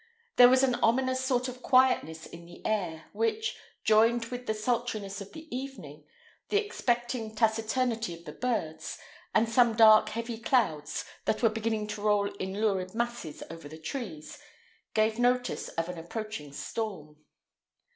There 0.37 0.49
was 0.49 0.63
an 0.63 0.73
ominous 0.81 1.23
sort 1.23 1.47
of 1.47 1.61
quietness 1.61 2.25
in 2.25 2.47
the 2.47 2.65
air, 2.65 3.05
which, 3.13 3.55
joined 3.83 4.25
with 4.31 4.47
the 4.47 4.55
sultriness 4.55 5.21
of 5.21 5.31
the 5.33 5.47
evening, 5.55 6.05
the 6.49 6.57
expecting 6.57 7.35
taciturnity 7.35 8.15
of 8.15 8.25
the 8.25 8.31
birds, 8.31 8.97
and 9.35 9.47
some 9.47 9.75
dark 9.75 10.09
heavy 10.09 10.39
clouds 10.39 11.05
that 11.25 11.43
were 11.43 11.49
beginning 11.49 11.85
to 11.85 12.01
roll 12.01 12.33
in 12.37 12.59
lurid 12.59 12.95
masses 12.95 13.43
over 13.51 13.69
the 13.69 13.77
trees, 13.77 14.39
gave 14.95 15.19
notice 15.19 15.67
of 15.67 15.87
an 15.87 15.99
approaching 15.99 16.51
storm. 16.51 17.17